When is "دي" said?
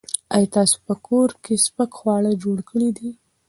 2.97-3.09